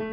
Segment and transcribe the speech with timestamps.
[0.00, 0.04] は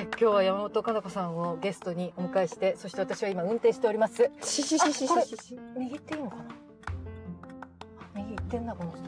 [0.00, 4.30] い、今日は山本かな子さんをゲストにお迎えして、そして私は今運転しております。
[4.40, 5.58] しししししし。
[5.76, 6.44] 右行っていいのかな？
[8.14, 9.00] 右行ってんな、この人。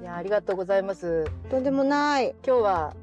[0.00, 1.28] いや、ありがとうございます。
[1.50, 2.36] とんでもない。
[2.46, 2.94] 今日は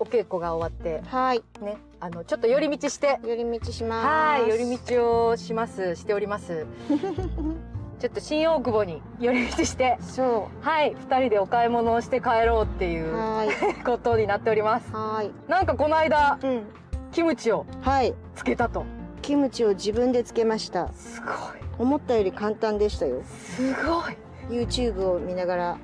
[0.00, 1.44] お稽古が終わって、はい。
[1.60, 4.06] ね、あの、ちょっと寄り道して、寄り道します。
[4.42, 6.66] はい、寄り道をします、しております。
[7.98, 12.90] ちょっと新大久保に寄り道して、そはい、二人でお買い物をして帰ろうってう。
[12.90, 13.48] いうはい。
[13.84, 14.92] ことになっております。
[14.92, 15.30] はい。
[15.50, 16.62] なんかこの間、うん。
[17.10, 18.14] キムチをはい。
[18.36, 18.84] つけたと。
[19.20, 20.92] キムチを自分でつけました。
[20.92, 21.32] すごい。
[21.78, 23.20] 思ったより簡単でしたよ。
[23.24, 24.16] すごい。
[24.64, 25.78] YouTube を見ながら。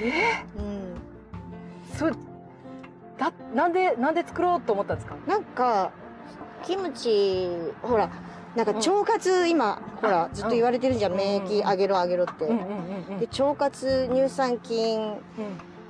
[0.00, 0.10] え？
[0.58, 0.94] うん。
[1.96, 2.12] そう。
[3.16, 5.14] だ、なんで、なんで作ろうと思ったんですか？
[5.28, 5.92] なんか、
[6.64, 7.48] キムチ、
[7.82, 8.10] ほら、
[8.56, 11.12] なんか腸活今、ほら、ずっと言われてるじゃん。
[11.12, 12.46] うん免疫上げろ上げろって。
[12.46, 15.16] で、腸活乳酸菌うん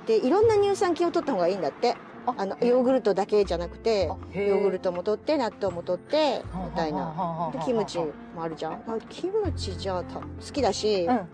[0.05, 1.95] で、いろんな乳酸菌を取った方がいいんだって。
[2.25, 6.99] ああの、ヨーグルトだけじゃなくて、ヨーグルトも取って、納豆も取って、みたいな。
[6.99, 8.73] なでキムチもあるじゃん。
[8.73, 11.27] あキムチじゃあた好きだし、うん。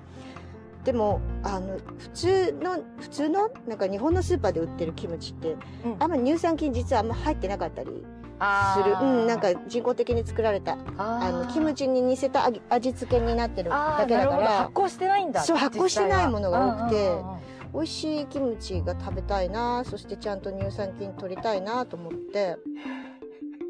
[0.86, 8.96] でも、あの、普通の、普通の、なんか日本のスーパーで売ってるキムチって、うんあんま乳酸菌実はあんま入ってなかったりあする。
[8.96, 9.22] ー。
[9.22, 14.48] うん、なんか人工的に作られた、ああの、キムチに似せた味味付けになってるだけだから。
[14.48, 15.42] 発、酵してないんだ。
[15.42, 17.14] そう発酵してないものが多くて実際は。
[17.14, 17.38] うんうんうん。
[17.74, 22.58] 美味しいキムチが食べたいな、そしてちゃんと乳酸菌取りたいなと思って、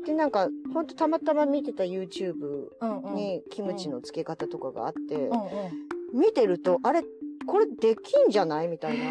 [0.05, 2.67] で、なんか、ほんとたまたま見てた YouTube
[3.15, 6.19] にキムチの漬け方とかがあって、うんうん。
[6.19, 7.01] 見てると、あれ、
[7.47, 8.67] これできんじゃない？
[8.67, 9.03] みたいな。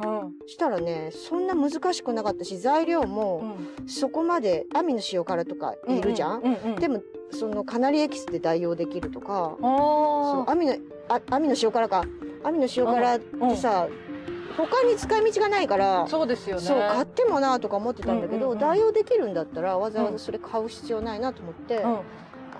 [0.00, 0.34] うん。
[0.46, 3.88] したらね、そんな難しくなかったし、材料うもん。
[3.88, 6.42] そこまで、網の塩辛とかいるじゃん、
[6.78, 10.76] でも、そのカナリエキスで代用できるとか、そうあー網の、
[11.08, 12.04] あ網の塩辛か。
[12.42, 13.88] 網の塩辛ってさ、
[14.56, 16.62] 他に使い道がないから、そうですよね。
[16.62, 22.00] そう、買ってもなとか思ってたんだけど、代用できるんだったら、わざわざそれ買う必要ないなと思って、うん。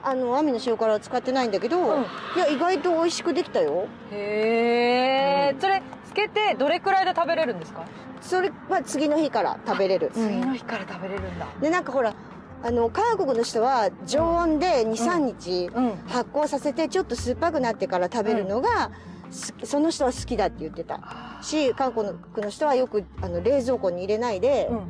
[0.02, 1.84] あの、網の塩辛は使ってないんだけど、うん。
[1.84, 3.86] いや、意外と美味しくできたよ。
[4.10, 5.60] へえ、うん。
[5.60, 5.82] それ
[6.14, 7.84] つけてどれくらいで食べれるんですか？
[8.20, 10.10] それは次の日から食べれる。
[10.14, 11.46] 次の日から食べれるんだ。
[11.60, 12.14] で、なんかほら、
[12.62, 15.96] あの、韓国の人は常温で2、3日うん。
[16.06, 18.90] 発酵させて、ちょっと酸っぱくなってから食べるのが、
[19.30, 21.00] すその人は好きだって言ってた。
[21.42, 24.80] し、韓国の人はよく、あの、冷蔵庫に入れないで、うん。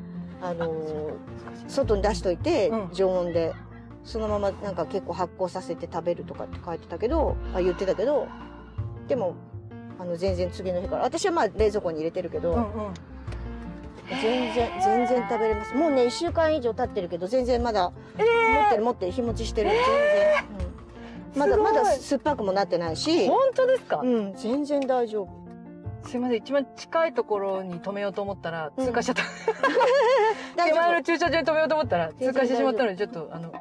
[0.43, 1.15] あのー
[1.67, 3.55] 外に出しといてうん、常温で、
[4.05, 8.29] そのままなんか結構発酵させて食べるとかって書いてたけど、あ言ってたけど、
[9.09, 9.35] でも、
[9.99, 11.03] あの、全然次の日から。
[11.03, 12.95] 私はまあ冷蔵庫に入れてるけど、うんうん。
[14.21, 15.75] 全然、全然食べれます。
[15.75, 18.25] もうね、一週間以上経ってるけど、全然まだ、持
[18.67, 19.71] ってる持ってる、日持ちしてる。
[19.71, 19.85] 全然。
[21.35, 24.01] うん、まだ、まだ酸っぱくもなってないし、本当ですか？
[24.03, 25.45] うん、全然大丈夫。
[26.07, 29.23] すいません、一番近いところに止めようと思ったらうん通過しちゃった。
[30.55, 33.53] 大手前の丈駐車場に止めようと思ったら通過してしまったのでちょっとあの。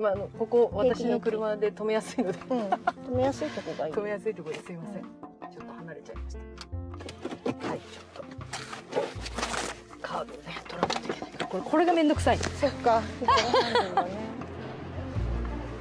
[0.00, 2.54] まあ、あのここ私の車で止めやすいので夫。
[2.54, 2.62] うん。
[2.62, 3.92] 止めやすいとこがいい。
[3.92, 5.02] 止めやすいところですいません
[6.02, 7.68] れちゃいました。
[7.68, 8.24] はいちょっと。
[10.00, 11.46] カードをね取らないといけないから。
[11.46, 12.38] これこれがめんどくさい。
[12.38, 13.02] そっか。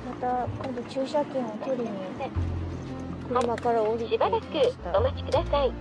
[0.06, 1.90] また、今度駐車券を取りに、
[3.28, 4.46] 車から降りてしばらく
[4.94, 5.72] お待ちください。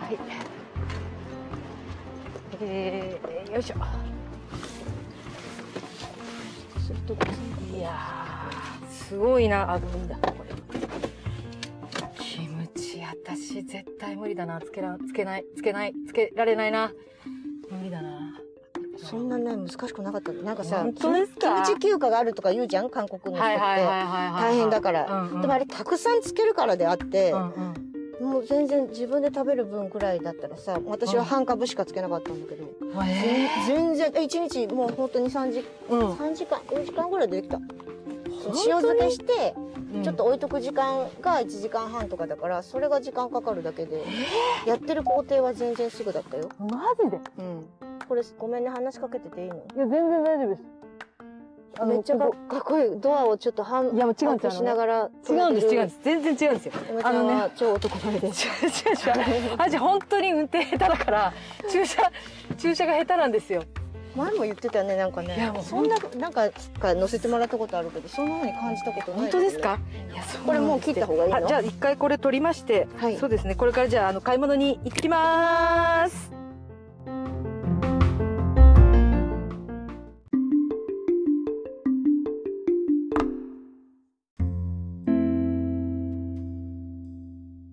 [0.00, 0.18] はい
[2.60, 3.76] えー、よいしょ
[7.74, 10.16] いやーすごいなあごめんだ
[13.66, 14.60] 私絶対無理だな。
[14.60, 15.44] つけらつけない。
[15.56, 15.94] つけない。
[16.06, 16.92] つけられないな。
[17.70, 18.38] 無理だな。
[18.98, 20.32] そんなね、難しくなかった。
[20.32, 22.90] なんかさ、キムチ休暇があるとか言うじゃん？
[22.90, 23.56] 韓国の人って。
[23.58, 25.06] 大変だから。
[25.10, 25.30] うん。
[25.36, 27.50] うんでもあれたくさんつけるからであって、うん
[28.20, 28.32] うん。
[28.32, 32.64] もう全然自分で食べる分くらいだったらさ、私は半株しかつけなかったんだけど、
[33.04, 36.12] え全然、え一日もう本当に3時、ーうん。
[36.12, 37.58] 3時間、4時間ぐらいでできた。
[38.48, 39.72] 塩漬けして、うん
[40.02, 44.02] ちょっと置いとく時間が1時間半とかだから、それが時間かかるだけで、
[44.66, 46.48] やってる工程は全然すぐだったよ。
[46.58, 47.20] マジで？
[47.38, 47.66] うん。
[48.08, 49.56] これ、ごめんね、話しかけてていいの？
[49.56, 50.62] いや全然大丈夫です
[51.86, 52.30] めっちゃかっ
[52.64, 53.00] こいい。
[53.00, 55.10] ドアをちょっと半、いやもう違うんですしながら。
[55.26, 57.06] こ違うんです違うんです全然違うんですよす。
[57.06, 58.46] あのね、超男前です。
[58.64, 61.32] 違う違う違う私本当に運転下手だから
[61.70, 62.02] 駐車
[62.56, 63.62] 駐車が下手なんですよ
[64.14, 65.34] 前も言ってたよね、なんかね。
[65.36, 69.78] いやもうそんな、なんか、か乗せてもらったことあるけど、そんな風に感じたことない、本当ですか？
[70.12, 71.36] いやそうこれもう切った方がいいの？
[71.36, 73.16] あじゃあ一回これ取りまして、はい。
[73.16, 73.54] そうですね。
[73.54, 76.30] これからじゃああの買い物に行ってきます。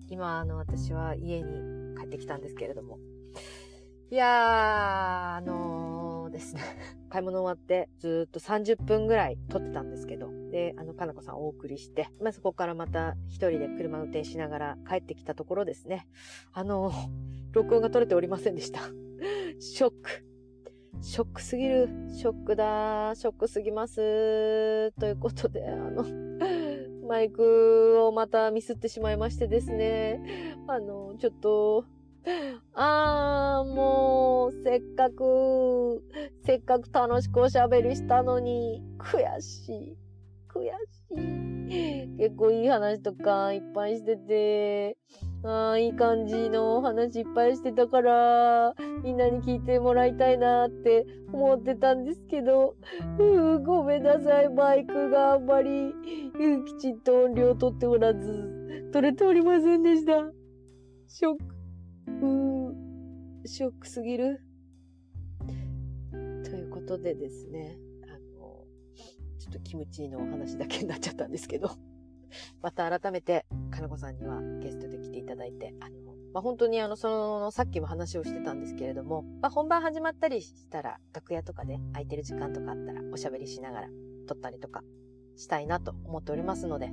[0.08, 2.98] 今、あの、私は家に帰ってきたんですけれども。
[4.10, 5.89] いやー、あのー
[6.40, 6.62] ですね。
[7.10, 10.30] 買い物終わってずっと30分ぐらい撮ってたんですけど。
[10.50, 16.08] で、あの、かなこさんお送りして、まあ、そこからまた一人で車運転しながら帰ってきたところですね。
[16.52, 16.90] あの、
[17.52, 18.80] 録音が撮れておりませんでした。
[19.58, 20.24] ショック。
[21.02, 21.88] ショックすぎる。
[22.08, 23.12] ショックだ。
[23.14, 24.92] ショックすぎます。
[24.92, 26.04] ということで、あの、
[27.06, 30.20] マイクをまたミスってしまいましてですね。
[30.68, 31.84] あの、ちょっと、
[32.74, 36.02] あー、もう、せっかく、
[36.44, 39.96] せっかく楽しくおしゃべりしたのに、悔しい。
[40.48, 42.16] 悔しい。
[42.18, 44.96] 結構いい話とかいっぱいしてて、
[45.44, 52.74] あーいい感じの話いっぱいしてたから、みんなに聞いてもらいたいなって思ってたんですけど、
[53.18, 55.94] うーごめんなさい、マイクがあんまり、
[56.66, 60.30] きちんと音量取っておらず、取れておりませんでした。
[61.06, 61.44] ショック。
[62.06, 64.40] うーショックすぎる。
[66.90, 68.64] ということでですね、あの、
[69.38, 71.70] ちょっとキムチのお話だけになっちゃったんですけど、
[72.62, 83.88] また改めて、かなこさんにはゲストで来ていただいて、あの、まあ、本当にあの、その、さっきも話をしてたんですけれども、まあ、本番始まったりしたら、楽屋とかで空いてる時間とかあったら、おしゃべりしながら
[84.26, 84.82] 撮ったりとか
[85.36, 86.90] したいなと思っておりますので、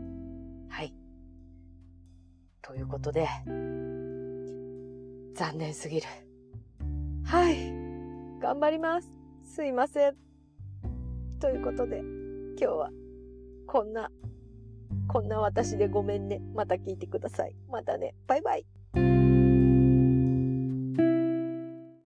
[0.69, 0.93] はい。
[2.61, 3.27] ということで、
[5.33, 6.07] 残念すぎる。
[7.23, 7.71] はい。
[8.39, 9.16] 頑張ります。
[9.47, 10.15] すいません。
[11.39, 12.91] ということで、今日は、
[13.65, 14.11] こんな、
[15.07, 16.41] こんな私でごめんね。
[16.53, 17.55] また聞いてください。
[17.69, 18.13] またね。
[18.27, 18.65] バイバイ。